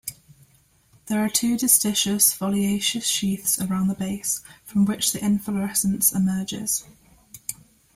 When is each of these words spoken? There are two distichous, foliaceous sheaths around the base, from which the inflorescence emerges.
There 1.05 1.23
are 1.23 1.29
two 1.29 1.55
distichous, 1.57 2.35
foliaceous 2.35 3.03
sheaths 3.03 3.61
around 3.61 3.87
the 3.87 3.93
base, 3.93 4.41
from 4.65 4.85
which 4.85 5.11
the 5.11 5.23
inflorescence 5.23 6.11
emerges. 6.11 6.85